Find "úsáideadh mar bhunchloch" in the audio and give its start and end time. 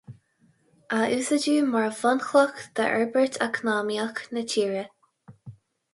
1.17-2.65